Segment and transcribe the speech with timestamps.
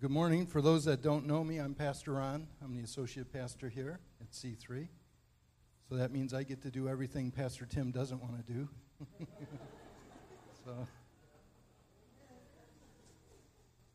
[0.00, 0.46] good morning.
[0.46, 2.46] For those that don't know me, I'm Pastor Ron.
[2.64, 4.88] I'm the associate pastor here at C3.
[5.90, 8.68] So that means I get to do everything Pastor Tim doesn't want to do.
[10.64, 10.88] so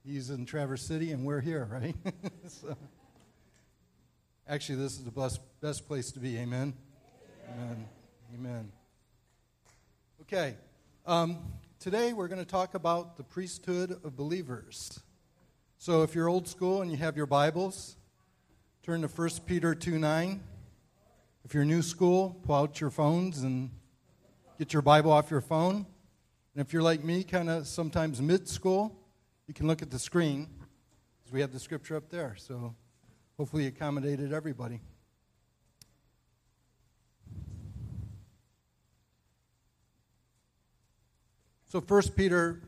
[0.06, 1.96] he's in Traverse City and we're here, right?
[2.48, 2.78] so,
[4.48, 6.38] actually, this is the best, best place to be.
[6.38, 6.76] Amen.
[7.52, 7.88] Amen.
[8.36, 8.72] Amen.
[10.22, 10.56] Okay.
[11.08, 11.40] Um,
[11.80, 15.00] today we're going to talk about the priesthood of believers.
[15.86, 17.96] So if you're old school and you have your Bibles,
[18.82, 20.44] turn to 1 Peter 2 9.
[21.44, 23.70] If you're new school, pull out your phones and
[24.58, 25.86] get your Bible off your phone.
[26.56, 29.00] And if you're like me, kind of sometimes mid school,
[29.48, 30.48] you can look at the screen
[31.20, 32.36] because we have the scripture up there.
[32.36, 32.74] So
[33.38, 34.82] hopefully, accommodated everybody.
[41.68, 42.60] So 1 Peter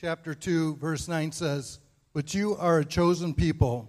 [0.00, 1.78] chapter 2 verse 9 says,
[2.14, 3.86] "But you are a chosen people,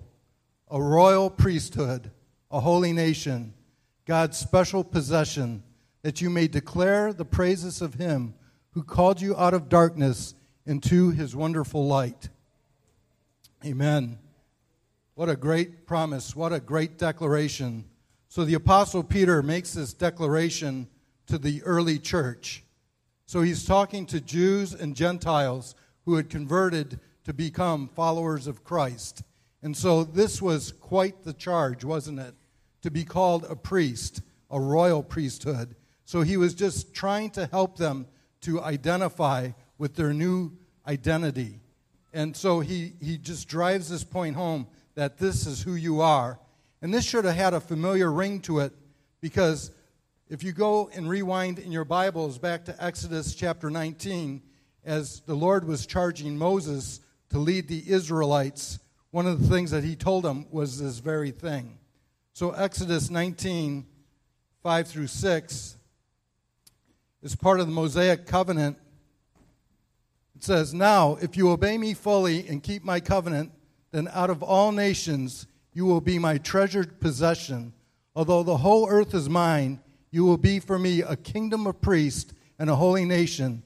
[0.70, 2.12] a royal priesthood,
[2.52, 3.54] a holy nation,
[4.04, 5.64] God's special possession,
[6.02, 8.34] that you may declare the praises of him
[8.72, 12.28] who called you out of darkness into his wonderful light."
[13.64, 14.20] Amen.
[15.16, 16.36] What a great promise.
[16.36, 17.86] What a great declaration.
[18.28, 20.90] So the Apostle Peter makes this declaration
[21.28, 22.66] to the early church.
[23.28, 25.74] So he's talking to Jews and Gentiles
[26.06, 29.24] who had converted to become followers of Christ.
[29.62, 32.34] And so this was quite the charge, wasn't it?
[32.82, 35.76] To be called a priest, a royal priesthood.
[36.06, 38.08] So he was just trying to help them
[38.42, 40.52] to identify with their new
[40.88, 41.60] identity.
[42.14, 46.40] And so he, he just drives this point home that this is who you are.
[46.82, 48.74] And this should have had a familiar ring to it
[49.22, 49.72] because
[50.28, 54.42] if you go and rewind in your Bibles back to Exodus chapter 19,
[54.86, 58.80] as the Lord was charging Moses to lead the Israelites,
[59.12, 61.78] one of the things that he told them was this very thing.
[62.34, 63.86] So, Exodus 19,
[64.64, 65.78] 5 through 6,
[67.22, 68.78] is part of the Mosaic covenant.
[70.36, 73.52] It says, Now, if you obey me fully and keep my covenant,
[73.92, 77.74] then out of all nations you will be my treasured possession.
[78.16, 82.34] Although the whole earth is mine, you will be for me a kingdom of priests
[82.60, 83.64] and a holy nation.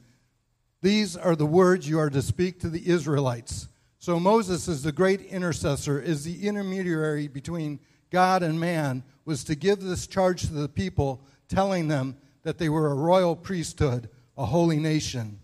[0.86, 3.70] These are the words you are to speak to the Israelites.
[3.98, 7.80] So Moses is the great intercessor, is the intermediary between
[8.12, 12.70] God and man, was to give this charge to the people, telling them that they
[12.70, 15.40] were a royal priesthood, a holy nation.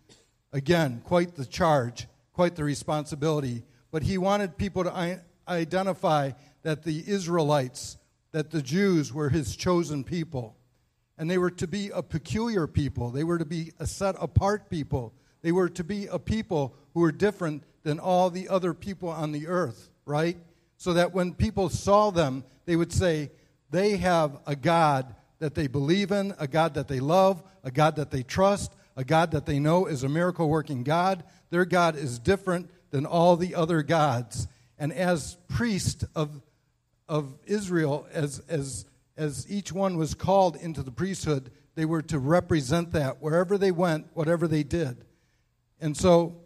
[0.53, 3.63] Again, quite the charge, quite the responsibility.
[3.89, 7.97] But he wanted people to identify that the Israelites,
[8.31, 10.55] that the Jews were his chosen people
[11.17, 13.11] and they were to be a peculiar people.
[13.11, 15.13] They were to be a set apart people.
[15.41, 19.31] They were to be a people who were different than all the other people on
[19.31, 20.37] the earth, right?
[20.77, 23.31] So that when people saw them, they would say,
[23.69, 27.95] they have a God that they believe in, a God that they love, a God
[27.95, 31.23] that they trust, a God that they know is a miracle working God.
[31.49, 34.47] Their God is different than all the other gods.
[34.77, 36.41] And as priest of,
[37.07, 38.85] of Israel, as, as
[39.17, 43.71] as each one was called into the priesthood, they were to represent that wherever they
[43.71, 45.05] went, whatever they did.
[45.81, 46.37] And so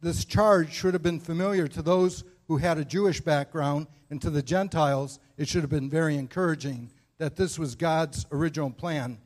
[0.00, 4.30] this charge should have been familiar to those who had a Jewish background, and to
[4.30, 9.18] the Gentiles, it should have been very encouraging that this was God's original plan.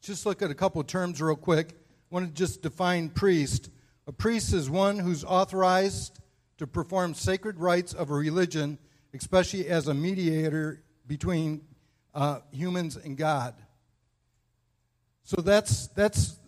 [0.00, 1.70] Just look at a couple terms real quick.
[1.70, 3.70] I want to just define priest.
[4.06, 6.18] A priest is one who's authorized
[6.58, 8.78] to perform sacred rites of a religion,
[9.12, 11.62] especially as a mediator between
[12.14, 13.54] uh, humans and God.
[15.24, 16.39] So that's, that's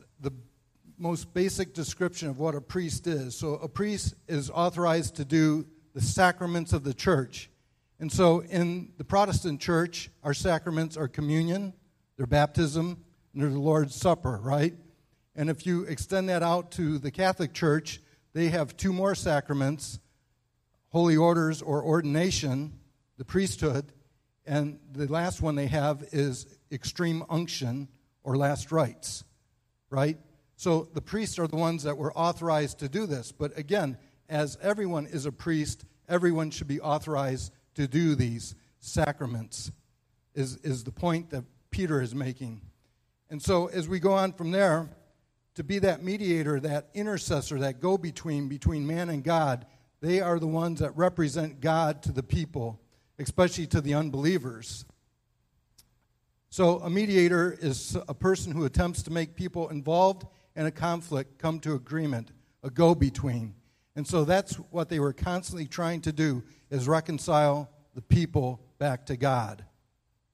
[1.02, 3.34] most basic description of what a priest is.
[3.34, 7.50] So a priest is authorized to do the sacraments of the church.
[7.98, 11.74] And so in the Protestant church, our sacraments are communion,
[12.16, 13.02] their baptism,
[13.34, 14.74] and their Lord's Supper, right?
[15.34, 18.00] And if you extend that out to the Catholic Church,
[18.32, 19.98] they have two more sacraments
[20.90, 22.78] holy orders or ordination,
[23.16, 23.90] the priesthood,
[24.46, 27.88] and the last one they have is extreme unction
[28.22, 29.24] or last rites,
[29.90, 30.18] right?
[30.62, 33.32] So the priests are the ones that were authorized to do this.
[33.32, 33.98] But again,
[34.28, 39.72] as everyone is a priest, everyone should be authorized to do these sacraments,
[40.36, 41.42] is, is the point that
[41.72, 42.60] Peter is making.
[43.28, 44.88] And so as we go on from there,
[45.56, 49.66] to be that mediator, that intercessor, that go between between man and God,
[50.00, 52.78] they are the ones that represent God to the people
[53.18, 54.84] especially to the unbelievers.
[56.50, 60.24] So, a mediator is a person who attempts to make people involved
[60.54, 62.32] in a conflict come to agreement,
[62.62, 63.54] a go between.
[63.94, 69.06] And so that's what they were constantly trying to do is reconcile the people back
[69.06, 69.64] to God.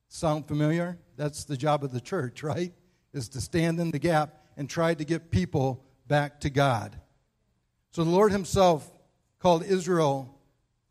[0.09, 0.99] Sound familiar?
[1.17, 2.73] That's the job of the church, right?
[3.13, 7.01] Is to stand in the gap and try to get people back to God.
[7.91, 8.91] So the Lord Himself
[9.39, 10.35] called Israel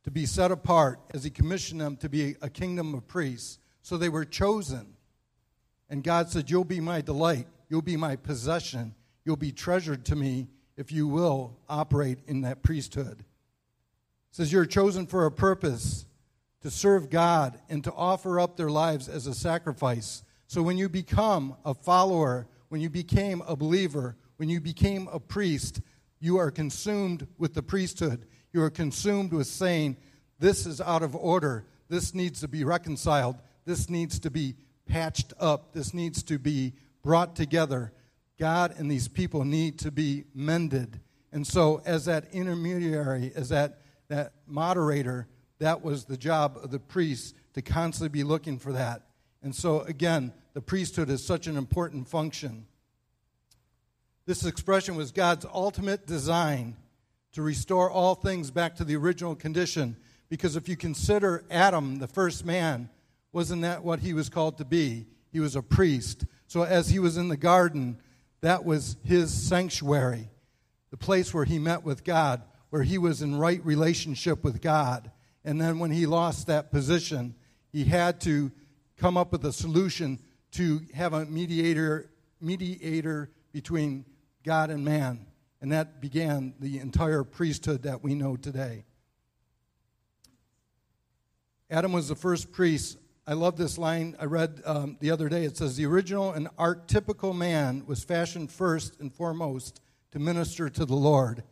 [0.03, 3.59] to be set apart as He commissioned them to be a kingdom of priests.
[3.81, 4.95] So they were chosen.
[5.89, 7.47] And God said, You'll be my delight.
[7.69, 8.93] You'll be my possession.
[9.27, 10.47] You'll be treasured to me
[10.77, 13.19] if you will operate in that priesthood.
[13.19, 13.25] It
[14.31, 16.05] says, You're chosen for a purpose
[16.61, 20.23] to serve God and to offer up their lives as a sacrifice.
[20.47, 25.19] So when you become a follower, when you became a believer, when you became a
[25.19, 25.81] priest,
[26.21, 28.27] you are consumed with the priesthood.
[28.53, 29.97] You are consumed with saying,
[30.39, 31.65] This is out of order.
[31.89, 33.41] This needs to be reconciled.
[33.65, 35.73] This needs to be patched up.
[35.73, 37.91] This needs to be brought together.
[38.37, 40.99] God and these people need to be mended.
[41.31, 45.27] And so, as that intermediary, as that, that moderator,
[45.59, 49.03] that was the job of the priest to constantly be looking for that.
[49.41, 52.65] And so, again, the priesthood is such an important function.
[54.25, 56.75] This expression was God's ultimate design
[57.33, 59.95] to restore all things back to the original condition.
[60.29, 62.89] Because if you consider Adam, the first man,
[63.31, 65.05] wasn't that what he was called to be?
[65.31, 66.25] He was a priest.
[66.47, 67.99] So, as he was in the garden,
[68.41, 70.29] that was his sanctuary,
[70.91, 75.11] the place where he met with God, where he was in right relationship with God.
[75.43, 77.35] And then when he lost that position,
[77.71, 78.51] he had to
[78.97, 80.19] come up with a solution
[80.51, 82.09] to have a mediator,
[82.41, 84.05] mediator between
[84.43, 85.25] God and man.
[85.61, 88.85] And that began the entire priesthood that we know today.
[91.69, 92.97] Adam was the first priest.
[93.29, 95.43] I love this line I read um, the other day.
[95.43, 99.81] It says, The original and archetypical man was fashioned first and foremost
[100.11, 101.43] to minister to the Lord.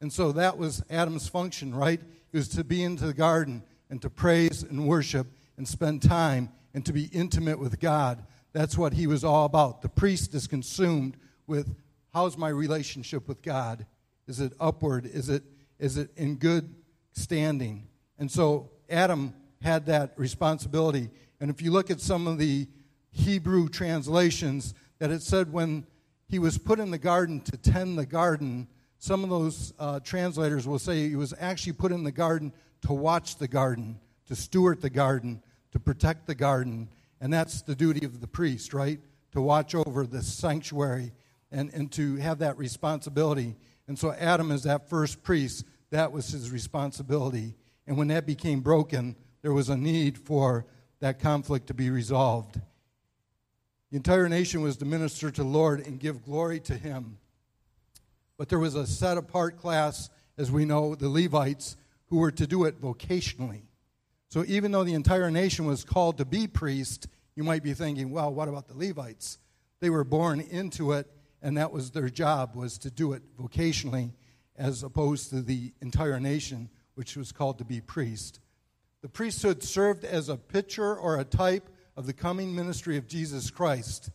[0.00, 2.00] And so that was Adam's function, right?
[2.00, 5.26] It was to be into the garden and to praise and worship
[5.56, 8.24] and spend time and to be intimate with God.
[8.52, 9.82] That's what he was all about.
[9.82, 11.16] The priest is consumed
[11.48, 11.74] with
[12.12, 13.86] how's my relationship with God?
[14.28, 15.04] Is it upward?
[15.04, 15.42] Is it,
[15.80, 16.72] is it in good
[17.10, 17.88] standing?
[18.20, 19.34] And so Adam
[19.64, 21.08] had that responsibility.
[21.40, 22.68] And if you look at some of the
[23.10, 25.86] Hebrew translations, that it said when
[26.28, 28.68] he was put in the garden to tend the garden,
[28.98, 32.52] some of those uh, translators will say he was actually put in the garden
[32.82, 36.88] to watch the garden, to steward the garden, to protect the garden.
[37.20, 39.00] And that's the duty of the priest, right?
[39.32, 41.12] To watch over the sanctuary
[41.50, 43.56] and, and to have that responsibility.
[43.88, 47.54] And so Adam, as that first priest, that was his responsibility.
[47.86, 50.64] And when that became broken, there was a need for
[51.00, 52.58] that conflict to be resolved.
[53.90, 57.18] The entire nation was to minister to the Lord and give glory to him.
[58.38, 60.08] But there was a set apart class,
[60.38, 61.76] as we know, the Levites,
[62.06, 63.64] who were to do it vocationally.
[64.30, 67.06] So even though the entire nation was called to be priests,
[67.36, 69.38] you might be thinking, well, what about the Levites?
[69.80, 71.06] They were born into it,
[71.42, 74.12] and that was their job, was to do it vocationally,
[74.56, 78.40] as opposed to the entire nation, which was called to be priest.
[79.04, 83.50] The priesthood served as a picture or a type of the coming ministry of Jesus
[83.50, 84.08] Christ.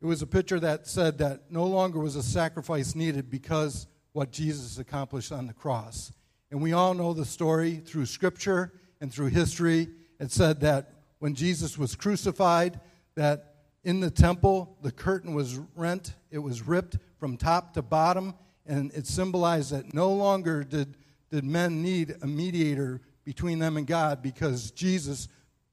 [0.00, 4.30] It was a picture that said that no longer was a sacrifice needed because what
[4.30, 6.14] Jesus accomplished on the cross.
[6.50, 9.88] And we all know the story through scripture and through history.
[10.18, 12.80] It said that when Jesus was crucified,
[13.16, 18.32] that in the temple the curtain was rent, it was ripped from top to bottom,
[18.64, 20.96] and it symbolized that no longer did,
[21.32, 25.26] did men need a mediator between them and God because Jesus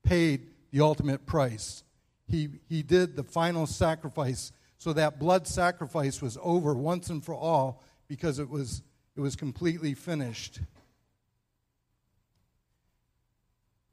[0.03, 1.83] paid the ultimate price
[2.29, 4.51] he, he did the final sacrifice.
[4.77, 8.81] So that blood sacrifice was over once and for all because it was,
[9.15, 10.61] it was completely finished.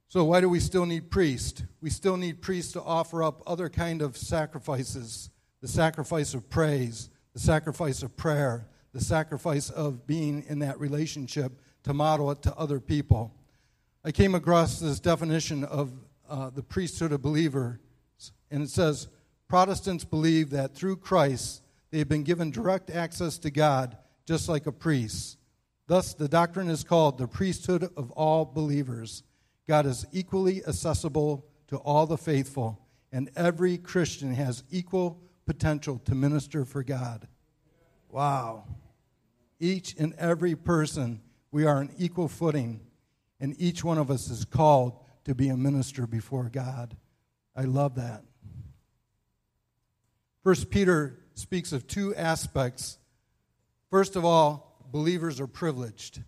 [0.08, 1.62] So why do we still need priests?
[1.80, 5.30] We still need priests to offer up other kind of sacrifices.
[5.62, 11.52] The sacrifice of praise, the sacrifice of prayer, the sacrifice of being in that relationship
[11.82, 13.30] to model it to other people.
[14.02, 15.92] I came across this definition of
[16.26, 17.78] uh, the priesthood of believer
[18.50, 19.08] and it says
[19.48, 21.60] Protestants believe that through Christ
[21.90, 25.36] they have been given direct access to God, just like a priest.
[25.88, 29.24] Thus, the doctrine is called the priesthood of all believers.
[29.68, 32.80] God is equally accessible to all the faithful,
[33.12, 37.28] and every Christian has equal potential to minister for God.
[38.08, 38.64] Wow.
[39.58, 42.80] Each and every person, we are on equal footing,
[43.40, 46.96] and each one of us is called to be a minister before God.
[47.54, 48.22] I love that.
[50.44, 52.98] First Peter speaks of two aspects.
[53.90, 56.22] First of all, believers are privileged.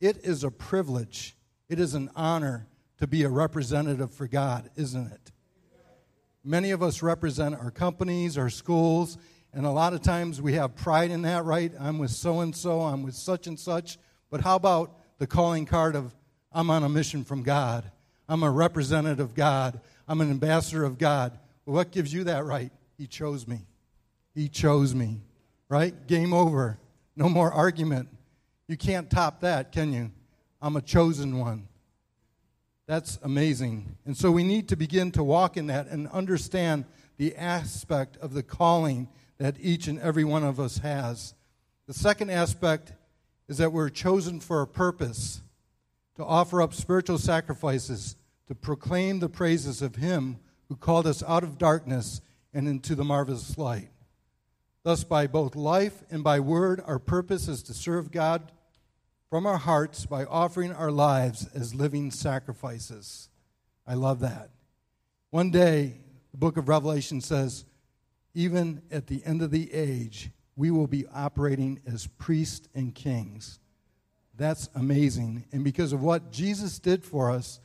[0.00, 1.36] It is a privilege,
[1.68, 2.68] it is an honor
[2.98, 5.32] to be a representative for God, isn't it?
[6.44, 9.18] Many of us represent our companies, our schools,
[9.56, 11.72] and a lot of times we have pride in that, right?
[11.80, 13.96] I'm with so and so, I'm with such and such.
[14.30, 16.14] But how about the calling card of
[16.52, 17.90] I'm on a mission from God?
[18.28, 19.80] I'm a representative of God.
[20.06, 21.38] I'm an ambassador of God.
[21.64, 22.70] Well, what gives you that right?
[22.98, 23.66] He chose me.
[24.34, 25.22] He chose me,
[25.70, 26.06] right?
[26.06, 26.78] Game over.
[27.16, 28.10] No more argument.
[28.68, 30.12] You can't top that, can you?
[30.60, 31.66] I'm a chosen one.
[32.86, 33.96] That's amazing.
[34.04, 36.84] And so we need to begin to walk in that and understand
[37.16, 39.08] the aspect of the calling
[39.38, 41.34] that each and every one of us has.
[41.86, 42.92] The second aspect
[43.48, 45.42] is that we're chosen for a purpose
[46.16, 48.16] to offer up spiritual sacrifices,
[48.48, 50.38] to proclaim the praises of Him
[50.68, 52.20] who called us out of darkness
[52.52, 53.90] and into the marvelous light.
[54.82, 58.50] Thus, by both life and by word, our purpose is to serve God
[59.28, 63.28] from our hearts by offering our lives as living sacrifices.
[63.86, 64.50] I love that.
[65.30, 65.98] One day,
[66.30, 67.64] the book of Revelation says,
[68.36, 73.58] even at the end of the age, we will be operating as priests and kings.
[74.36, 75.46] That's amazing.
[75.52, 77.60] And because of what Jesus did for us,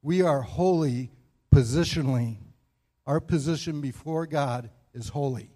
[0.00, 1.10] we are holy
[1.54, 2.38] positionally.
[3.06, 5.50] Our position before God is holy.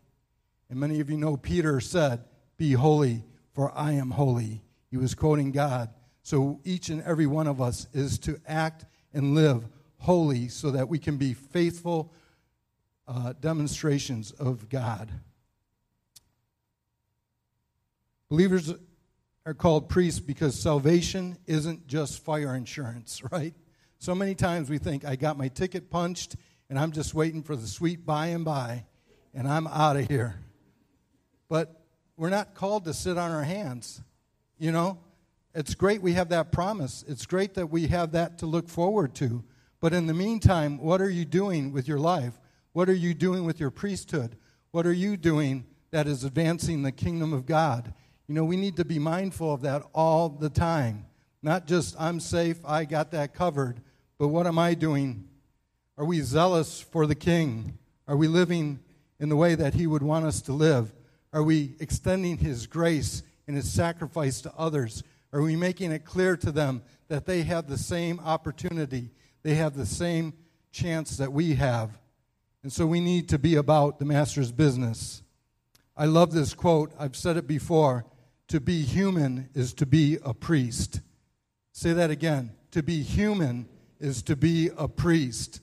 [0.68, 2.24] And many of you know Peter said,
[2.58, 4.62] Be holy, for I am holy.
[4.90, 5.88] He was quoting God.
[6.22, 8.84] So each and every one of us is to act
[9.14, 12.12] and live holy so that we can be faithful
[13.08, 15.10] uh, demonstrations of God.
[18.28, 18.74] Believers
[19.46, 23.54] are called priests because salvation isn't just fire insurance, right?
[23.98, 26.36] So many times we think, I got my ticket punched
[26.68, 28.84] and I'm just waiting for the sweet by and by
[29.32, 30.36] and I'm out of here.
[31.48, 31.82] But
[32.18, 34.02] we're not called to sit on our hands.
[34.58, 34.98] You know,
[35.54, 37.04] it's great we have that promise.
[37.08, 39.42] It's great that we have that to look forward to.
[39.80, 42.38] But in the meantime, what are you doing with your life?
[42.78, 44.36] What are you doing with your priesthood?
[44.70, 47.92] What are you doing that is advancing the kingdom of God?
[48.28, 51.06] You know, we need to be mindful of that all the time.
[51.42, 53.80] Not just, I'm safe, I got that covered,
[54.16, 55.26] but what am I doing?
[55.96, 57.78] Are we zealous for the king?
[58.06, 58.78] Are we living
[59.18, 60.94] in the way that he would want us to live?
[61.32, 65.02] Are we extending His grace and His sacrifice to others?
[65.32, 69.10] Are we making it clear to them that they have the same opportunity,
[69.42, 70.32] they have the same
[70.70, 71.98] chance that we have?
[72.62, 75.22] And so we need to be about the Master's business.
[75.96, 76.92] I love this quote.
[76.98, 78.04] I've said it before.
[78.48, 81.00] To be human is to be a priest.
[81.72, 82.52] Say that again.
[82.72, 83.68] To be human
[84.00, 85.60] is to be a priest.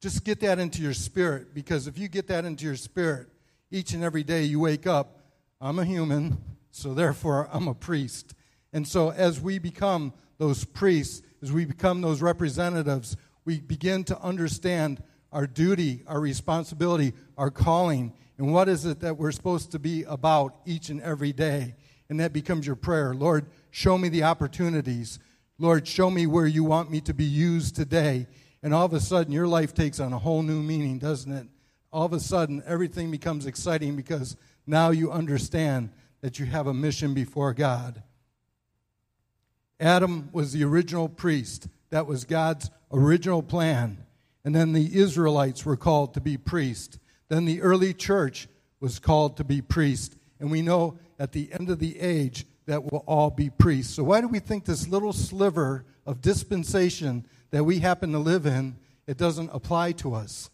[0.00, 3.28] Just get that into your spirit because if you get that into your spirit,
[3.70, 5.20] each and every day you wake up,
[5.60, 6.38] I'm a human,
[6.70, 8.34] so therefore I'm a priest.
[8.72, 14.20] And so as we become those priests, as we become those representatives, we begin to
[14.20, 19.78] understand our duty, our responsibility, our calling, and what is it that we're supposed to
[19.78, 21.74] be about each and every day.
[22.08, 23.14] And that becomes your prayer.
[23.14, 25.18] Lord, show me the opportunities.
[25.58, 28.26] Lord, show me where you want me to be used today.
[28.62, 31.48] And all of a sudden, your life takes on a whole new meaning, doesn't it?
[31.96, 35.88] all of a sudden everything becomes exciting because now you understand
[36.20, 38.02] that you have a mission before God.
[39.80, 41.68] Adam was the original priest.
[41.88, 44.04] That was God's original plan.
[44.46, 47.00] And then the Israelites were called to be priests.
[47.28, 48.46] Then the early church
[48.78, 50.14] was called to be priests.
[50.38, 53.96] And we know at the end of the age that we'll all be priests.
[53.96, 58.46] So why do we think this little sliver of dispensation that we happen to live
[58.46, 58.76] in,
[59.08, 60.48] it doesn't apply to us?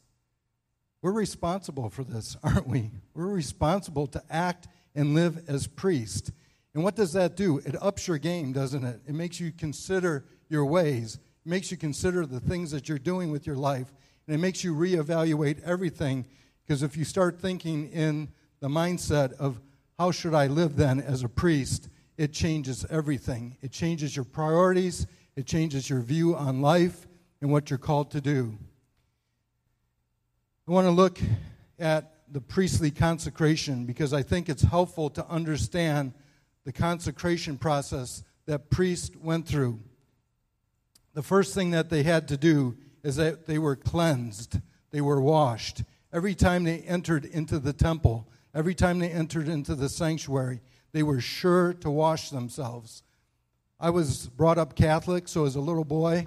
[1.02, 2.92] We're responsible for this, aren't we?
[3.12, 6.32] We're responsible to act and live as priests.
[6.72, 7.58] And what does that do?
[7.58, 9.02] It ups your game, doesn't it?
[9.06, 11.18] It makes you consider your ways.
[11.44, 13.92] Makes you consider the things that you're doing with your life.
[14.26, 16.24] And it makes you reevaluate everything.
[16.64, 18.28] Because if you start thinking in
[18.60, 19.60] the mindset of
[19.98, 23.56] how should I live then as a priest, it changes everything.
[23.60, 27.06] It changes your priorities, it changes your view on life
[27.40, 28.56] and what you're called to do.
[30.68, 31.18] I want to look
[31.78, 36.12] at the priestly consecration because I think it's helpful to understand
[36.64, 39.80] the consecration process that priests went through.
[41.14, 45.20] The first thing that they had to do is that they were cleansed, they were
[45.20, 45.82] washed.
[46.12, 50.60] Every time they entered into the temple, every time they entered into the sanctuary,
[50.92, 53.02] they were sure to wash themselves.
[53.80, 56.26] I was brought up Catholic, so as a little boy,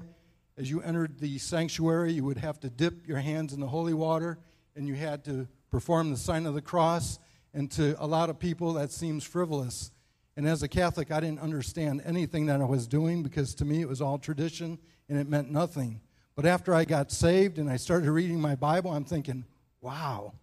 [0.58, 3.94] as you entered the sanctuary, you would have to dip your hands in the holy
[3.94, 4.38] water
[4.76, 7.20] and you had to perform the sign of the cross.
[7.54, 9.92] And to a lot of people, that seems frivolous.
[10.38, 13.82] And as a Catholic, I didn't understand anything that I was doing because to me
[13.82, 14.78] it was all tradition
[15.08, 16.02] and it meant nothing.
[16.36, 19.46] But after I got saved and I started reading my Bible, I'm thinking,
[19.80, 20.34] wow,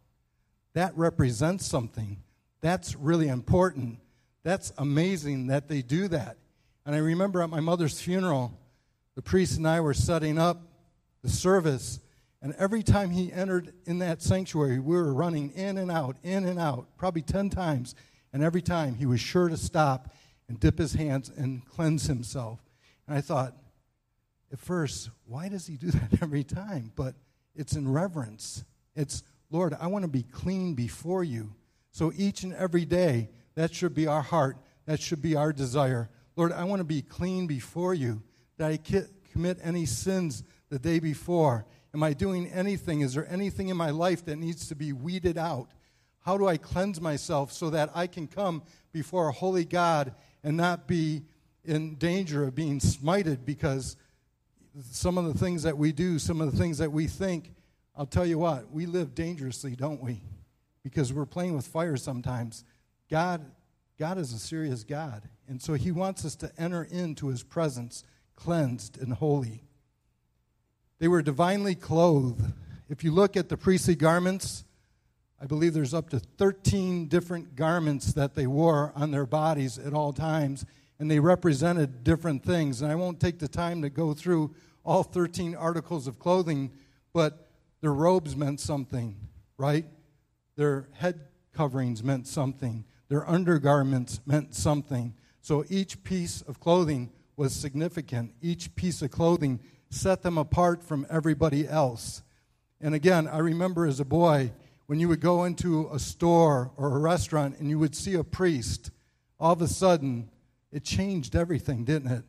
[0.73, 2.23] that represents something.
[2.63, 3.99] That's really important.
[4.43, 6.39] That's amazing that they do that.
[6.87, 8.59] And I remember at my mother's funeral,
[9.15, 10.63] the priest and I were setting up
[11.23, 12.01] the service,
[12.41, 16.45] and every time he entered in that sanctuary, we were running in and out, in
[16.47, 17.95] and out, probably 10 times.
[18.33, 20.15] And every time he was sure to stop
[20.49, 22.61] and dip his hands and cleanse himself.
[23.07, 23.55] And I thought,
[24.53, 26.93] at first, why does he do that every time?
[26.95, 27.15] But
[27.55, 28.65] it's in reverence.
[28.95, 31.55] It's, Lord, I want to be clean before you.
[31.91, 34.57] So each and every day, that should be our heart.
[34.87, 36.09] That should be our desire.
[36.37, 38.23] Lord, I want to be clean before you.
[38.59, 38.79] Did I
[39.33, 41.67] commit any sins the day before?
[41.95, 43.03] Am I doing anything?
[43.03, 45.71] Is there anything in my life that needs to be weeded out?
[46.23, 48.63] How do I cleanse myself so that I can come
[48.93, 51.23] before a holy God and not be
[51.65, 53.97] in danger of being smited because
[54.91, 57.53] some of the things that we do, some of the things that we think,
[57.97, 60.23] I'll tell you what, we live dangerously, don't we?
[60.83, 62.65] Because we're playing with fire sometimes.
[63.11, 63.45] God,
[63.99, 65.29] God is a serious God.
[65.49, 68.05] And so he wants us to enter into his presence
[68.37, 69.65] cleansed and holy.
[70.99, 72.53] They were divinely clothed.
[72.89, 74.65] If you look at the priestly garments,
[75.43, 79.93] I believe there's up to 13 different garments that they wore on their bodies at
[79.93, 80.65] all times
[81.01, 82.81] and they represented different things.
[82.81, 86.71] And I won't take the time to go through all 13 articles of clothing,
[87.13, 89.17] but their robes meant something,
[89.59, 89.85] right?
[90.55, 91.23] Their head
[91.53, 95.13] coverings meant something, their undergarments meant something.
[95.41, 98.33] So each piece of clothing was significant.
[98.41, 99.59] Each piece of clothing
[99.91, 102.23] set them apart from everybody else.
[102.81, 104.53] And again, I remember as a boy
[104.93, 108.23] when you would go into a store or a restaurant and you would see a
[108.23, 108.91] priest,
[109.41, 110.29] all of a sudden
[110.71, 112.25] it changed everything, didn't it?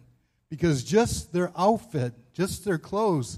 [0.49, 3.37] Because just their outfit, just their clothes,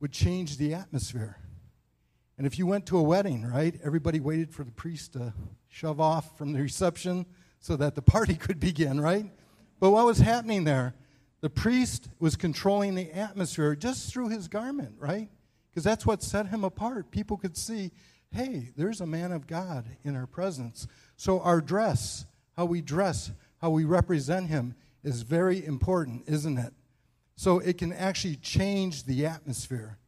[0.00, 1.38] would change the atmosphere.
[2.36, 5.32] And if you went to a wedding, right, everybody waited for the priest to
[5.70, 7.24] shove off from the reception
[7.58, 9.30] so that the party could begin, right?
[9.80, 10.94] But what was happening there?
[11.40, 15.30] The priest was controlling the atmosphere just through his garment, right?
[15.70, 17.10] Because that's what set him apart.
[17.10, 17.92] People could see,
[18.32, 20.86] hey, there's a man of God in our presence.
[21.16, 22.24] So our dress,
[22.56, 26.72] how we dress, how we represent him is very important, isn't it?
[27.36, 29.98] So it can actually change the atmosphere.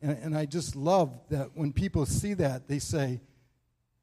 [0.00, 3.20] And, and I just love that when people see that, they say,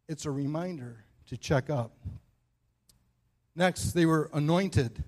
[0.07, 1.91] it's a reminder to check up.
[3.55, 5.03] Next, they were anointed.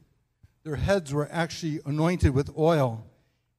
[0.63, 3.05] Their heads were actually anointed with oil.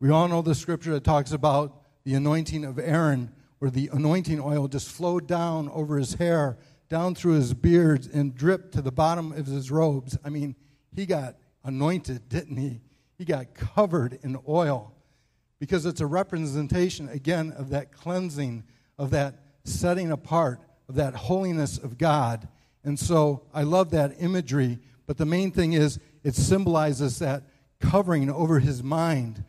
[0.00, 4.40] We all know the scripture that talks about the anointing of Aaron, where the anointing
[4.40, 8.92] oil just flowed down over his hair down through his beard and dripped to the
[8.92, 10.16] bottom of his robes.
[10.24, 10.56] I mean,
[10.94, 12.80] he got anointed, didn't he?
[13.16, 14.94] He got covered in oil
[15.58, 18.64] because it's a representation, again, of that cleansing,
[18.96, 22.48] of that setting apart, of that holiness of God.
[22.84, 27.42] And so I love that imagery, but the main thing is it symbolizes that
[27.80, 29.44] covering over his mind,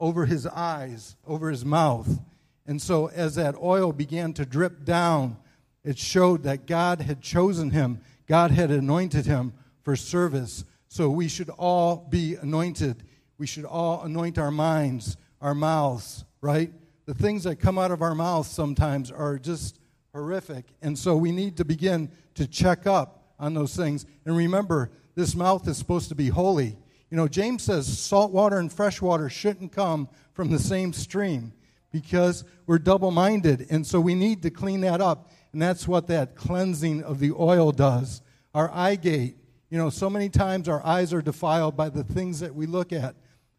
[0.00, 2.20] over his eyes, over his mouth.
[2.68, 5.38] And so as that oil began to drip down,
[5.84, 10.64] it showed that God had chosen him, God had anointed him for service.
[10.88, 13.02] So we should all be anointed.
[13.38, 16.70] We should all anoint our minds, our mouths, right?
[17.06, 19.80] The things that come out of our mouths sometimes are just
[20.12, 20.66] horrific.
[20.82, 24.04] And so we need to begin to check up on those things.
[24.26, 26.76] And remember, this mouth is supposed to be holy.
[27.10, 31.54] You know, James says salt water and fresh water shouldn't come from the same stream
[31.90, 33.66] because we're double minded.
[33.70, 35.30] And so we need to clean that up.
[35.52, 38.22] And that's what that cleansing of the oil does.
[38.54, 39.36] Our eye gate,
[39.70, 42.92] you know, so many times our eyes are defiled by the things that we look
[42.92, 43.14] at.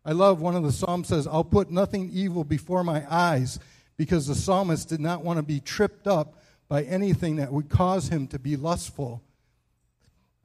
[0.05, 3.59] I love one of the Psalms says, I'll put nothing evil before my eyes
[3.97, 8.07] because the psalmist did not want to be tripped up by anything that would cause
[8.07, 9.21] him to be lustful.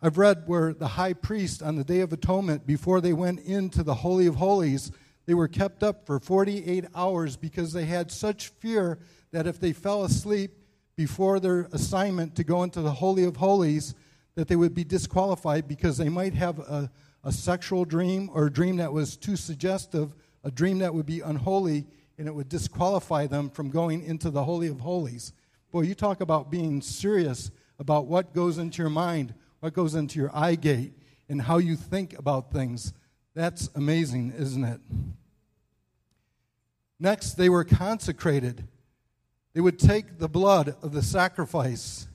[0.02, 3.82] I've read where the high priest on the Day of Atonement, before they went into
[3.82, 4.90] the Holy of Holies,
[5.26, 8.98] they were kept up for 48 hours because they had such fear
[9.32, 10.52] that if they fell asleep,
[10.96, 13.94] before their assignment to go into the Holy of Holies
[14.34, 16.90] that they would be disqualified because they might have a,
[17.22, 21.20] a sexual dream or a dream that was too suggestive, a dream that would be
[21.20, 21.86] unholy,
[22.18, 25.32] and it would disqualify them from going into the Holy of Holies.
[25.70, 30.18] Boy, you talk about being serious about what goes into your mind, what goes into
[30.18, 30.92] your eye gate,
[31.28, 32.92] and how you think about things.
[33.34, 34.80] That's amazing, isn't it?
[37.00, 38.64] Next, they were consecrated.
[39.52, 42.06] They would take the blood of the sacrifice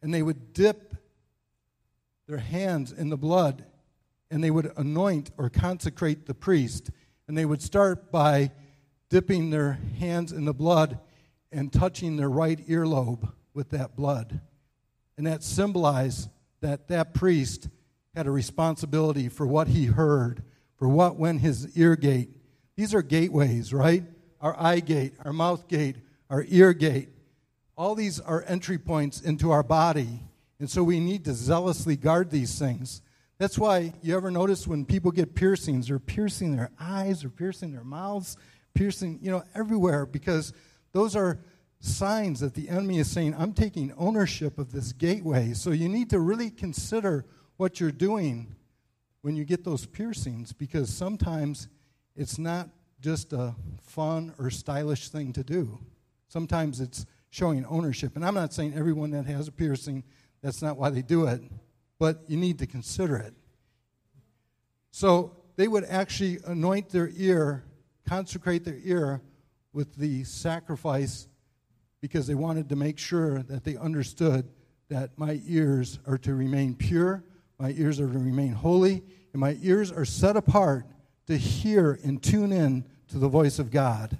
[0.00, 0.94] and they would dip
[2.26, 3.64] their hands in the blood
[4.30, 6.90] and they would anoint or consecrate the priest.
[7.26, 8.52] And they would start by
[9.08, 10.98] dipping their hands in the blood
[11.50, 14.40] and touching their right earlobe with that blood.
[15.16, 16.28] And that symbolized
[16.60, 17.68] that that priest
[18.18, 20.42] had a responsibility for what he heard,
[20.74, 22.28] for what went his ear gate.
[22.74, 24.02] These are gateways, right?
[24.40, 25.94] Our eye gate, our mouth gate,
[26.28, 27.10] our ear gate.
[27.76, 30.18] All these are entry points into our body.
[30.58, 33.02] And so we need to zealously guard these things.
[33.38, 37.70] That's why you ever notice when people get piercings, they're piercing their eyes, or piercing
[37.70, 38.36] their mouths,
[38.74, 40.52] piercing, you know, everywhere, because
[40.90, 41.38] those are
[41.78, 45.52] signs that the enemy is saying, I'm taking ownership of this gateway.
[45.52, 47.24] So you need to really consider
[47.58, 48.56] what you're doing
[49.20, 51.68] when you get those piercings, because sometimes
[52.16, 55.78] it's not just a fun or stylish thing to do.
[56.28, 58.16] Sometimes it's showing ownership.
[58.16, 60.02] And I'm not saying everyone that has a piercing,
[60.40, 61.42] that's not why they do it
[61.98, 63.34] but you need to consider it.
[64.90, 67.64] So they would actually anoint their ear,
[68.06, 69.20] consecrate their ear
[69.72, 71.28] with the sacrifice
[72.00, 74.48] because they wanted to make sure that they understood
[74.88, 77.24] that my ears are to remain pure,
[77.58, 80.86] my ears are to remain holy, and my ears are set apart
[81.26, 84.18] to hear and tune in to the voice of God.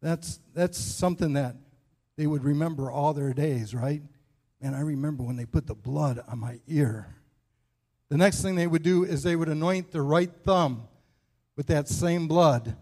[0.00, 1.56] That's, that's something that
[2.16, 4.02] they would remember all their days, right?
[4.60, 7.14] And I remember when they put the blood on my ear.
[8.08, 10.88] The next thing they would do is they would anoint their right thumb
[11.56, 12.76] with that same blood.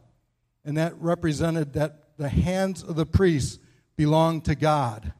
[0.65, 3.59] And that represented that the hands of the priests
[3.97, 5.13] belonged to God.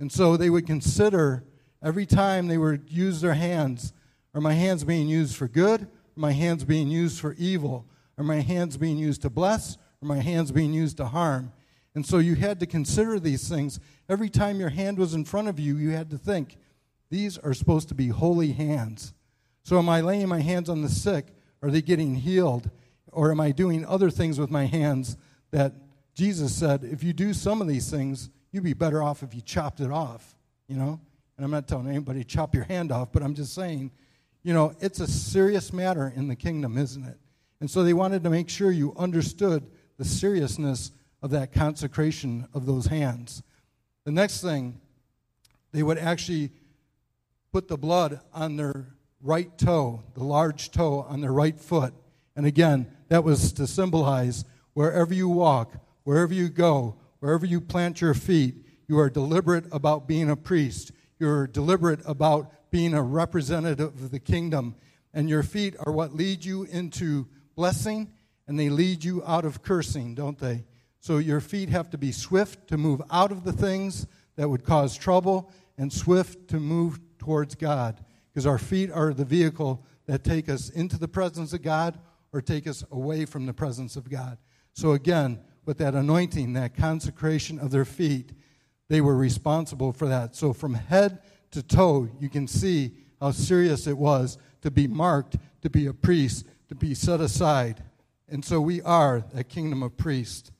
[0.00, 1.44] And so they would consider
[1.82, 3.92] every time they would use their hands
[4.34, 5.82] are my hands being used for good?
[5.82, 7.86] Are my hands being used for evil?
[8.16, 9.76] Are my hands being used to bless?
[10.00, 11.52] Or my hands being used to harm?
[11.94, 13.78] And so you had to consider these things.
[14.08, 16.56] Every time your hand was in front of you, you had to think,
[17.10, 19.12] these are supposed to be holy hands.
[19.64, 21.26] So am I laying my hands on the sick?
[21.62, 22.70] Are they getting healed?
[23.12, 25.18] Or am I doing other things with my hands
[25.50, 25.74] that
[26.14, 29.42] Jesus said, if you do some of these things, you'd be better off if you
[29.42, 30.34] chopped it off,
[30.68, 31.00] you know?
[31.36, 33.90] And I'm not telling anybody chop your hand off, but I'm just saying,
[34.42, 37.18] you know, it's a serious matter in the kingdom, isn't it?
[37.60, 39.64] And so they wanted to make sure you understood
[39.98, 40.90] the seriousness
[41.22, 43.42] of that consecration of those hands.
[44.04, 44.80] The next thing,
[45.72, 46.50] they would actually
[47.52, 48.88] put the blood on their
[49.22, 51.94] right toe, the large toe on their right foot.
[52.34, 58.00] And again, that was to symbolize wherever you walk, wherever you go, wherever you plant
[58.00, 58.56] your feet,
[58.88, 60.92] you are deliberate about being a priest.
[61.22, 64.74] You're deliberate about being a representative of the kingdom.
[65.14, 68.12] And your feet are what lead you into blessing
[68.48, 70.64] and they lead you out of cursing, don't they?
[70.98, 74.64] So your feet have to be swift to move out of the things that would
[74.64, 78.04] cause trouble and swift to move towards God.
[78.32, 82.00] Because our feet are the vehicle that take us into the presence of God
[82.32, 84.38] or take us away from the presence of God.
[84.72, 88.32] So again, with that anointing, that consecration of their feet,
[88.88, 90.36] they were responsible for that.
[90.36, 91.20] So from head
[91.52, 95.94] to toe, you can see how serious it was to be marked, to be a
[95.94, 97.82] priest, to be set aside.
[98.28, 100.50] And so we are a kingdom of priests.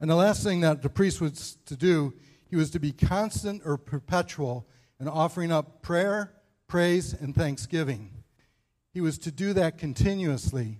[0.00, 2.14] And the last thing that the priest was to do,
[2.48, 4.66] he was to be constant or perpetual
[5.00, 6.32] in offering up prayer,
[6.66, 8.10] praise, and thanksgiving.
[8.92, 10.78] He was to do that continuously.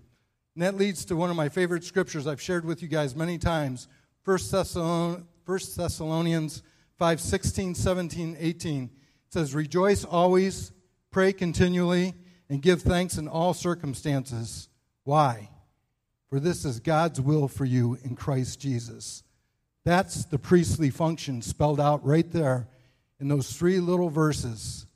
[0.55, 3.38] And that leads to one of my favorite scriptures I've shared with you guys many
[3.38, 3.88] times
[4.25, 5.25] 1 Thessalonians
[6.99, 8.85] 5 16, 17, 18.
[8.85, 8.91] It
[9.33, 10.73] says, Rejoice always,
[11.11, 12.15] pray continually,
[12.51, 14.69] and give thanks in all circumstances.
[15.05, 15.49] Why?
[16.29, 19.23] For this is God's will for you in Christ Jesus.
[19.85, 22.69] That's the priestly function spelled out right there
[23.19, 24.87] in those three little verses.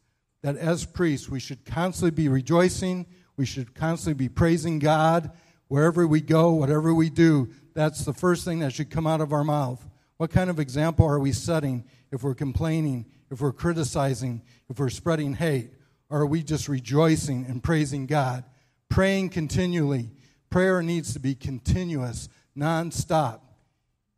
[0.43, 3.07] That as priests, we should constantly be rejoicing,
[3.39, 5.31] we should constantly be praising God
[5.69, 7.49] wherever we go, whatever we do.
[7.73, 9.89] That's the first thing that should come out of our mouth.
[10.23, 11.83] What kind of example are we setting
[12.13, 15.73] if we're complaining, if we're criticizing, if we're spreading hate?
[16.11, 18.45] Or are we just rejoicing and praising God?
[18.89, 20.13] Praying continually
[20.49, 23.41] Prayer needs to be continuous, nonstop.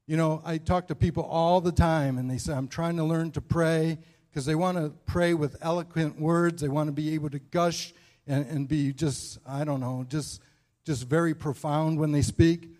[0.07, 3.05] You know, I talk to people all the time and they say, I'm trying to
[3.05, 3.97] learn to pray
[4.29, 6.61] because they want to pray with eloquent words.
[6.61, 7.95] They want to be able to gush
[8.27, 10.43] and, and be just, I don't know, just,
[10.85, 12.73] just very profound when they speak.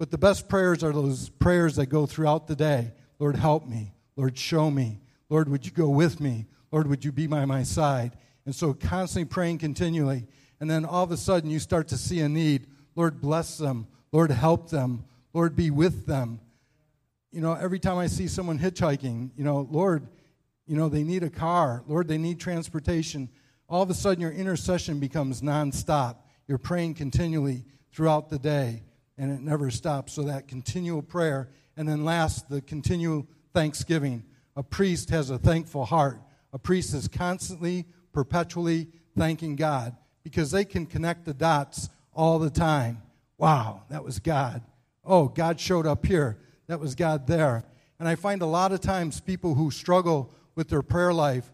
[0.00, 2.92] But the best prayers are those prayers that go throughout the day.
[3.18, 3.92] Lord, help me.
[4.16, 4.98] Lord, show me.
[5.28, 6.46] Lord, would you go with me?
[6.72, 8.16] Lord, would you be by my side?
[8.46, 10.26] And so constantly praying continually.
[10.58, 12.66] And then all of a sudden you start to see a need.
[12.96, 13.88] Lord, bless them.
[14.10, 15.04] Lord, help them.
[15.34, 16.40] Lord, be with them.
[17.30, 20.08] You know, every time I see someone hitchhiking, you know, Lord,
[20.66, 21.84] you know, they need a car.
[21.86, 23.28] Lord, they need transportation.
[23.68, 26.16] All of a sudden, your intercession becomes nonstop.
[26.48, 28.82] You're praying continually throughout the day,
[29.20, 30.14] and it never stops.
[30.14, 31.50] So, that continual prayer.
[31.76, 34.24] And then, last, the continual thanksgiving.
[34.56, 36.20] A priest has a thankful heart.
[36.52, 42.50] A priest is constantly, perpetually thanking God because they can connect the dots all the
[42.50, 43.02] time.
[43.38, 44.62] Wow, that was God.
[45.04, 46.38] Oh, God showed up here.
[46.66, 47.64] That was God there.
[47.98, 51.52] And I find a lot of times people who struggle with their prayer life,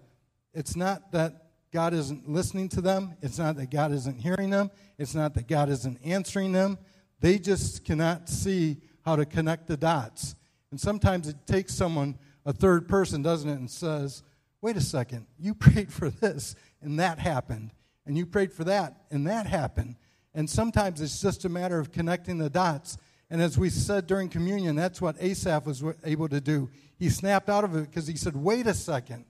[0.55, 4.71] it's not that God isn't listening to them, it's not that God isn't hearing them,
[4.99, 6.79] it's not that God isn't answering them.
[7.21, 10.35] They just cannot see how to connect the dots.
[10.71, 14.23] And sometimes it takes someone, a third person, doesn't it, and says,
[14.61, 17.73] wait a second, you prayed for this, and that happened.
[18.05, 19.97] And you prayed for that, and that happened.
[20.35, 22.99] And sometimes it's just a matter of connecting the dots.
[23.31, 27.49] And as we said during communion, that's what Asaph was able to do he snapped
[27.49, 29.25] out of it because he said, Wait a second.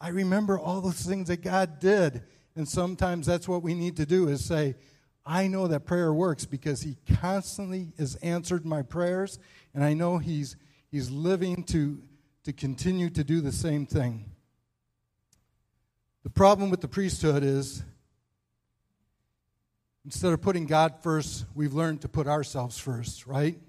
[0.00, 2.22] I remember all those things that God did.
[2.56, 4.76] And sometimes that's what we need to do is say,
[5.26, 9.38] I know that prayer works because he constantly has answered my prayers,
[9.72, 10.56] and I know he's,
[10.90, 12.02] he's living to,
[12.44, 14.26] to continue to do the same thing.
[16.24, 17.82] The problem with the priesthood is
[20.04, 23.54] instead of putting God first, we've learned to put ourselves first, right?
[23.54, 23.60] It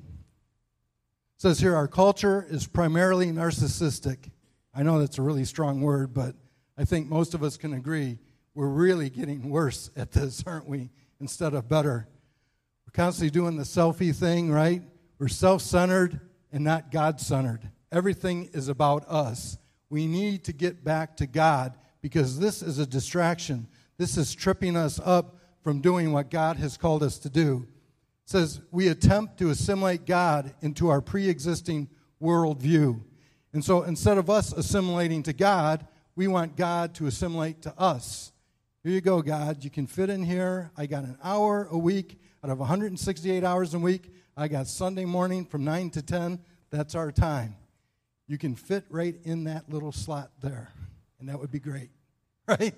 [1.38, 4.30] says here, our culture is primarily narcissistic.
[4.74, 6.36] I know that's a really strong word, but
[6.78, 8.20] I think most of us can agree
[8.54, 12.08] we're really getting worse at this, aren't we, instead of better.
[12.86, 14.82] We're constantly doing the selfie thing, right?
[15.20, 16.20] We're self centered
[16.52, 17.70] and not God centered.
[17.92, 19.58] Everything is about us.
[19.90, 23.68] We need to get back to God because this is a distraction.
[23.98, 27.68] This is tripping us up from doing what God has called us to do
[28.26, 31.88] says we attempt to assimilate God into our pre existing
[32.22, 33.00] worldview.
[33.54, 38.32] And so instead of us assimilating to God, we want God to assimilate to us.
[38.86, 39.64] Here you go, God.
[39.64, 40.70] You can fit in here.
[40.78, 44.14] I got an hour a week out of 168 hours a week.
[44.38, 46.38] I got Sunday morning from 9 to 10.
[46.70, 47.56] That's our time.
[48.28, 50.72] You can fit right in that little slot there.
[51.20, 51.90] And that would be great,
[52.48, 52.76] right?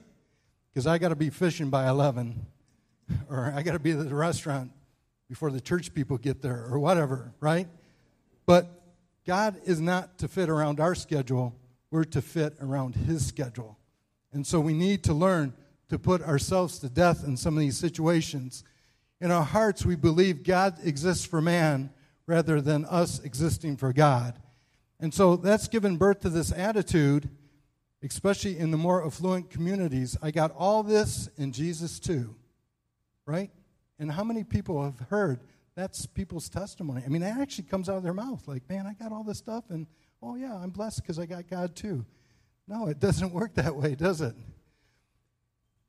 [0.70, 2.40] Because I got to be fishing by 11,
[3.30, 4.72] or I got to be at the restaurant
[5.28, 7.68] before the church people get there or whatever, right?
[8.46, 8.70] But
[9.26, 11.54] God is not to fit around our schedule,
[11.92, 13.78] we're to fit around His schedule.
[14.32, 15.54] And so we need to learn
[15.90, 18.64] to put ourselves to death in some of these situations.
[19.22, 21.92] In our hearts, we believe God exists for man
[22.26, 24.40] rather than us existing for God.
[25.00, 27.30] And so that's given birth to this attitude,
[28.04, 30.18] especially in the more affluent communities.
[30.22, 32.36] I got all this in Jesus too,
[33.26, 33.52] right?
[34.00, 35.40] And how many people have heard
[35.76, 37.04] that's people's testimony?
[37.06, 39.38] I mean, that actually comes out of their mouth like, man, I got all this
[39.38, 39.88] stuff, and
[40.22, 42.06] oh, yeah, I'm blessed because I got God too.
[42.68, 44.36] No, it doesn't work that way, does it?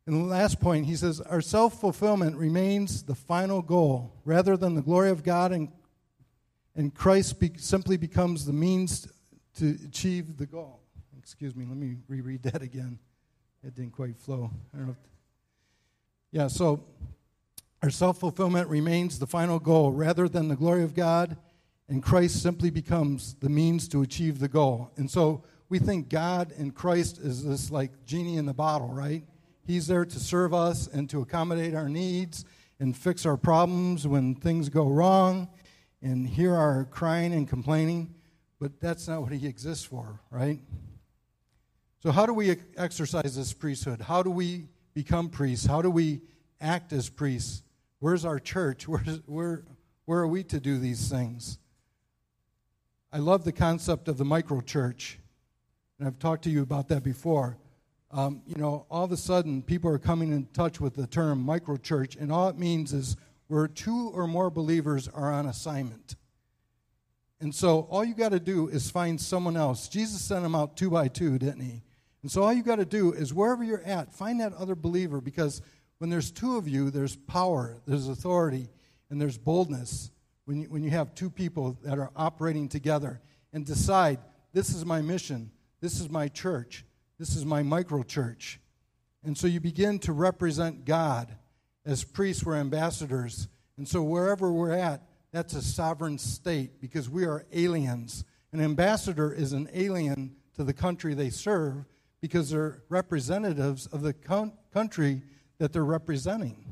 [0.09, 4.75] And the last point, he says, our self fulfillment remains the final goal rather than
[4.75, 5.69] the glory of God, and,
[6.75, 9.07] and Christ be, simply becomes the means
[9.59, 10.81] to achieve the goal.
[11.19, 12.99] Excuse me, let me reread that again.
[13.63, 14.51] It didn't quite flow.
[16.33, 16.87] Yeah, so
[17.83, 21.37] our self fulfillment remains the final goal rather than the glory of God,
[21.87, 24.91] and Christ simply becomes the means to achieve the goal.
[24.97, 29.23] And so we think God and Christ is this like genie in the bottle, right?
[29.69, 32.47] He's there to serve us and to accommodate our needs
[32.81, 35.47] and fix our problems when things go wrong
[36.01, 38.15] and hear our crying and complaining,
[38.59, 40.59] but that's not what He exists for, right?
[42.03, 44.01] So, how do we exercise this priesthood?
[44.01, 45.67] How do we become priests?
[45.67, 46.23] How do we
[46.63, 47.63] act as priests?
[47.99, 48.89] Where's our church?
[48.89, 49.65] Where's, where,
[50.07, 51.59] where are we to do these things?
[53.13, 55.19] I love the concept of the micro church,
[55.99, 57.59] and I've talked to you about that before.
[58.11, 61.43] Um, you know, all of a sudden, people are coming in touch with the term
[61.43, 63.17] micro church, and all it means is
[63.49, 66.17] where two or more believers are on assignment.
[67.41, 69.89] And so all you got to do is find someone else.
[69.89, 71.83] Jesus sent them out two by two, didn't he?
[72.23, 75.21] And so all you got to do is wherever you're at, find that other believer
[75.21, 75.63] because
[75.99, 78.69] when there's two of you, there's power, there's authority,
[79.11, 80.11] and there's boldness
[80.45, 83.21] when you, when you have two people that are operating together
[83.53, 84.19] and decide
[84.53, 86.85] this is my mission, this is my church,
[87.19, 88.61] this is my micro church.
[89.25, 91.35] And so you begin to represent God.
[91.85, 93.49] As priests, we're ambassadors.
[93.77, 95.03] And so wherever we're at,
[95.33, 98.25] that's a sovereign state because we are aliens.
[98.53, 101.85] An ambassador is an alien to the country they serve
[102.21, 104.13] because they're representatives of the
[104.73, 105.23] country
[105.59, 106.65] that they're representing.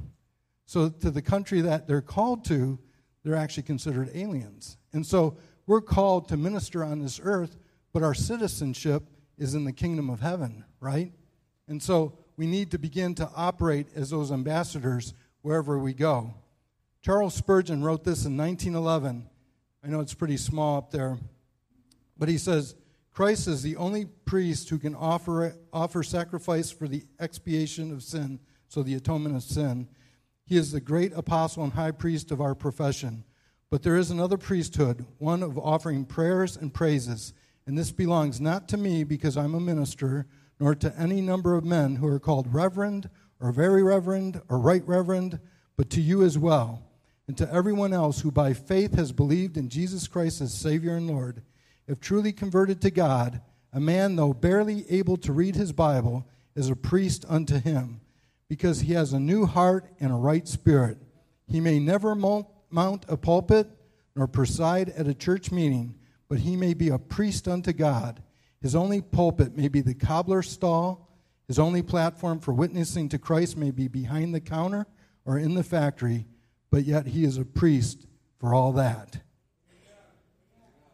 [0.65, 2.79] So, to the country that they're called to,
[3.23, 4.79] they're actually considered aliens.
[4.93, 7.57] And so, we're called to minister on this earth,
[7.93, 9.05] but our citizenship
[9.39, 11.13] is in the kingdom of heaven, right?
[11.69, 16.35] And so we need to begin to operate as those ambassadors wherever we go.
[17.03, 19.29] Charles Spurgeon wrote this in 1911.
[19.85, 21.19] I know it's pretty small up there,
[22.19, 22.75] but he says,
[23.13, 28.41] Christ is the only priest who can offer, offer sacrifice for the expiation of sin,
[28.69, 29.89] so the atonement of sin.
[30.45, 33.25] He is the great apostle and high priest of our profession.
[33.71, 37.33] But there is another priesthood, one of offering prayers and praises.
[37.67, 40.27] And this belongs not to me because I'm a minister,
[40.61, 44.87] nor to any number of men who are called reverend, or very reverend, or right
[44.87, 45.41] reverend,
[45.77, 46.83] but to you as well,
[47.27, 51.07] and to everyone else who by faith has believed in Jesus Christ as Savior and
[51.07, 51.43] Lord.
[51.87, 56.71] If truly converted to God, a man, though barely able to read his Bible, is
[56.71, 58.01] a priest unto him,
[58.49, 60.99] because he has a new heart and a right spirit.
[61.47, 63.69] He may never mount a pulpit
[64.15, 65.95] nor preside at a church meeting,
[66.29, 68.23] but he may be a priest unto God.
[68.61, 71.09] His only pulpit may be the cobbler's stall.
[71.47, 74.87] His only platform for witnessing to Christ may be behind the counter
[75.25, 76.27] or in the factory,
[76.71, 78.07] but yet he is a priest
[78.39, 79.19] for all that.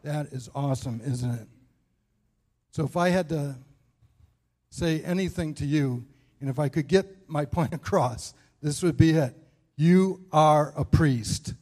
[0.03, 1.47] That is awesome, isn't it?
[2.71, 3.55] So if I had to
[4.69, 6.05] say anything to you,
[6.41, 9.35] and if I could get my point across, this would be it.
[9.75, 11.53] You are a priest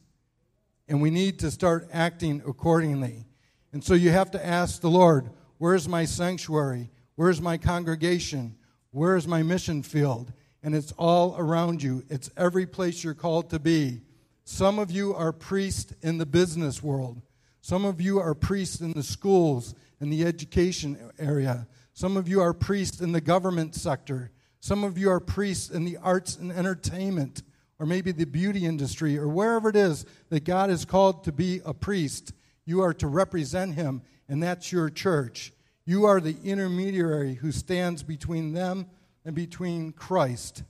[0.92, 3.24] and we need to start acting accordingly.
[3.72, 6.90] And so you have to ask the Lord, where's my sanctuary?
[7.14, 8.56] Where's my congregation?
[8.90, 10.32] Where's my mission field?
[10.62, 12.04] And it's all around you.
[12.08, 14.02] It's every place you're called to be.
[14.44, 17.22] Some of you are priests in the business world.
[17.60, 21.66] Some of you are priests in the schools, in the education area.
[21.94, 24.30] Some of you are priests in the government sector.
[24.60, 27.42] Some of you are priests in the arts and entertainment
[27.82, 31.60] or maybe the beauty industry, or wherever it is that God is called to be
[31.64, 32.32] a priest,
[32.64, 35.52] you are to represent Him, and that's your church.
[35.84, 38.86] You are the intermediary who stands between them
[39.24, 40.62] and between Christ.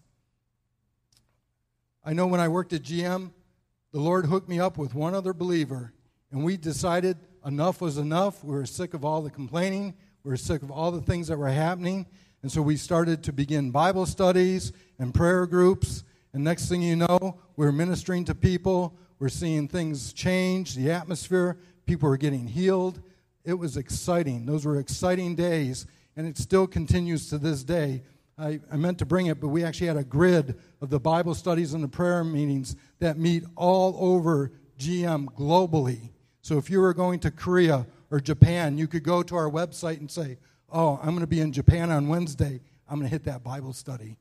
[2.05, 3.31] I know when I worked at GM,
[3.93, 5.93] the Lord hooked me up with one other believer,
[6.31, 8.43] and we decided enough was enough.
[8.43, 11.39] We were sick of all the complaining, we were sick of all the things that
[11.39, 12.07] were happening.
[12.43, 16.03] And so we started to begin Bible studies and prayer groups
[16.35, 18.97] and next thing you know, we're ministering to people.
[19.19, 21.59] We're seeing things change, the atmosphere.
[21.87, 23.01] People were getting healed.
[23.45, 24.47] It was exciting.
[24.47, 28.03] Those were exciting days, and it still continues to this day.
[28.39, 31.35] I, I meant to bring it, but we actually had a grid of the Bible
[31.35, 36.11] studies and the prayer meetings that meet all over GM globally.
[36.41, 40.01] So if you were going to Korea or Japan, you could go to our website
[40.01, 40.39] and say,
[40.73, 42.61] Oh, I'm going to be in Japan on Wednesday.
[42.89, 44.17] I'm going to hit that Bible study.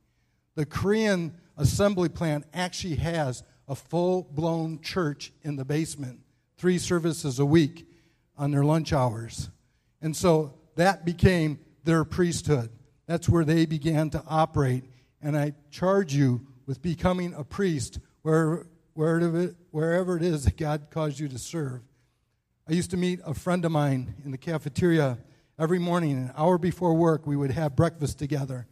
[0.55, 6.19] The Korean assembly plant actually has a full blown church in the basement,
[6.61, 7.87] three services a week
[8.37, 9.49] on their lunch hours.
[9.99, 12.69] And so that became their priesthood.
[13.07, 14.83] That's where they began to operate.
[15.23, 21.19] And I charge you with becoming a priest where, wherever it is that God calls
[21.19, 21.81] you to serve.
[22.69, 25.17] I used to meet a friend of mine in the cafeteria
[25.57, 28.67] every morning, an hour before work, we would have breakfast together.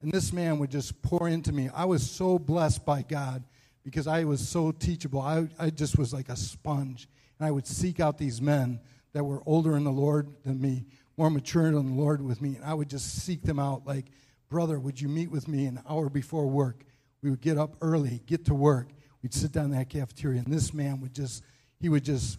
[0.00, 1.70] And this man would just pour into me.
[1.74, 3.42] I was so blessed by God
[3.82, 5.20] because I was so teachable.
[5.20, 7.08] I, I just was like a sponge.
[7.42, 8.78] And I would seek out these men
[9.14, 10.84] that were older in the Lord than me,
[11.16, 12.54] more mature in the Lord with me.
[12.54, 14.06] And I would just seek them out like,
[14.48, 16.84] brother, would you meet with me an hour before work?
[17.20, 18.90] We would get up early, get to work.
[19.24, 21.42] We'd sit down in that cafeteria, and this man would just,
[21.80, 22.38] he would just,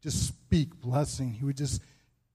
[0.00, 1.32] just speak blessing.
[1.32, 1.82] He would just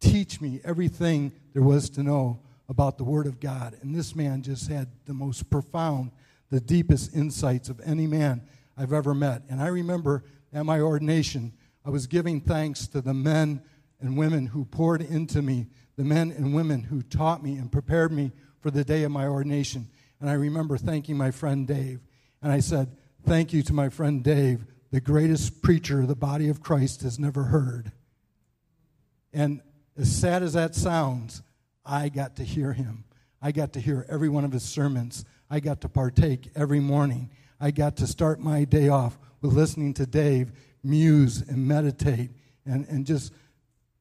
[0.02, 3.78] teach me everything there was to know about the Word of God.
[3.82, 6.12] And this man just had the most profound,
[6.50, 8.42] the deepest insights of any man
[8.76, 9.44] I've ever met.
[9.50, 11.54] And I remember at my ordination,
[11.86, 13.62] I was giving thanks to the men
[14.02, 15.68] and women who poured into me,
[15.98, 19.28] the men and women who taught me and prepared me for the day of my
[19.28, 19.88] ordination.
[20.20, 22.00] And I remember thanking my friend Dave.
[22.42, 26.62] And I said, Thank you to my friend Dave, the greatest preacher the body of
[26.62, 27.92] Christ has never heard.
[29.34, 29.62] And
[29.98, 31.42] as sad as that sounds,
[31.86, 33.06] I got to hear him.
[33.42, 35.26] I got to hear every one of his sermons.
[35.50, 37.30] I got to partake every morning.
[37.60, 40.52] I got to start my day off with listening to Dave
[40.86, 42.32] muse and meditate
[42.66, 43.34] and, and just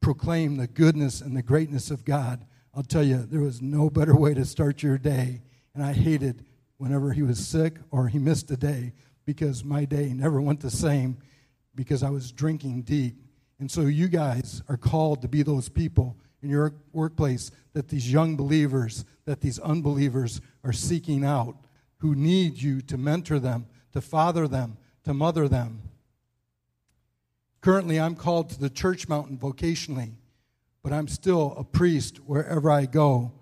[0.00, 2.44] proclaim the goodness and the greatness of God.
[2.74, 5.42] I'll tell you, there was no better way to start your day.
[5.74, 6.44] And I hated
[6.76, 8.92] whenever he was sick or he missed a day
[9.24, 11.16] because my day never went the same
[11.74, 13.16] because I was drinking deep.
[13.58, 18.12] And so you guys are called to be those people in your workplace that these
[18.12, 21.56] young believers, that these unbelievers are seeking out,
[21.98, 25.80] who need you to mentor them, to father them, to mother them.
[27.64, 30.16] Currently, I'm called to the Church Mountain vocationally.
[30.82, 33.32] but I'm still a priest wherever I go,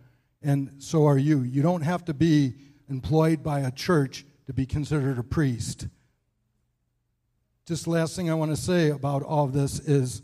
[0.40, 1.42] and so are you.
[1.42, 2.54] You don't have to be
[2.88, 5.88] employed by a church to be considered a priest.
[7.66, 10.22] Just last thing I want to say about all of this is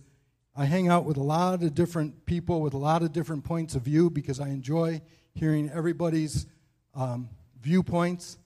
[0.55, 3.75] I hang out with a lot of different people with a lot of different points
[3.75, 5.03] of view because I enjoy
[5.35, 6.47] hearing everybody's
[6.95, 7.31] um,
[7.61, 8.39] viewpoints.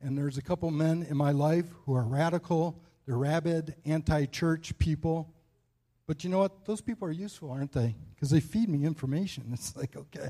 [0.00, 4.76] And there's a couple men in my life who are radical, they're rabid, anti church
[4.78, 5.32] people.
[6.06, 6.64] But you know what?
[6.64, 7.94] Those people are useful, aren't they?
[8.14, 9.44] Because they feed me information.
[9.52, 10.28] It's like, okay,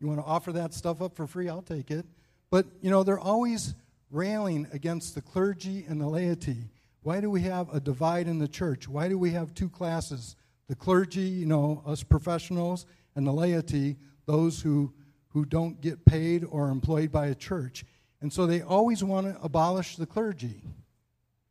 [0.00, 1.48] you want to offer that stuff up for free?
[1.48, 2.06] I'll take it.
[2.50, 3.74] But, you know, they're always
[4.10, 6.70] railing against the clergy and the laity.
[7.02, 8.88] Why do we have a divide in the church?
[8.88, 10.36] Why do we have two classes?
[10.68, 13.96] The clergy, you know, us professionals, and the laity,
[14.26, 14.92] those who,
[15.28, 17.84] who don't get paid or employed by a church.
[18.20, 20.62] And so they always want to abolish the clergy.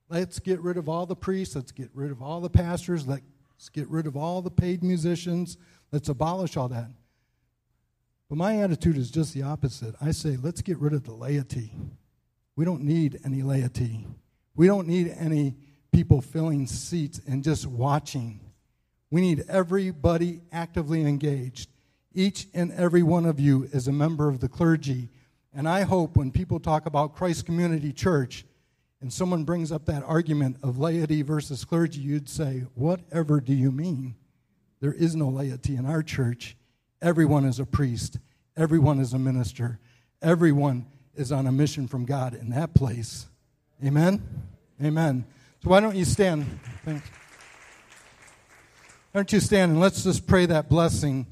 [0.10, 1.55] Let's get rid of all the priests.
[1.55, 3.08] Let's get rid of all the pastors.
[3.08, 5.58] Let's get rid of all the paid musicians.
[5.91, 6.89] Let's abolish all that.
[8.30, 9.95] But my attitude is just the opposite.
[10.01, 11.72] I say, let's get rid of the laity.
[12.55, 14.05] We don't need any laity.
[14.55, 15.55] We don't need any
[15.91, 18.39] people filling seats and just watching.
[19.10, 21.70] We need everybody actively engaged.
[22.14, 25.10] Each and every one of you is a member of the clergy.
[25.53, 28.45] And I hope when people talk about Christ Community Church
[29.02, 33.72] and someone brings up that argument of laity versus clergy, you'd say, Whatever do you
[33.72, 34.16] mean?
[34.80, 36.56] There is no laity in our church.
[37.02, 38.18] Everyone is a priest,
[38.56, 39.80] everyone is a minister,
[40.22, 43.28] everyone is on a mission from God in that place.
[43.84, 44.22] Amen?
[44.84, 45.26] Amen.
[45.64, 46.45] So why don't you stand?
[46.84, 47.08] Thanks.
[49.12, 51.28] Why don't you stand and let's just pray that blessing